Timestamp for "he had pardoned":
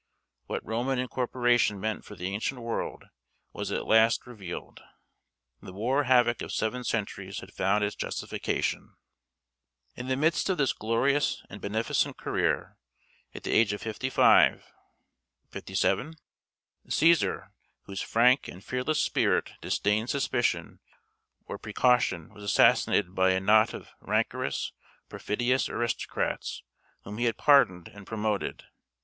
27.19-27.87